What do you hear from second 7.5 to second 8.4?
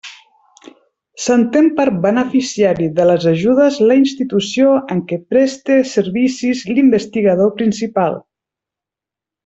principal.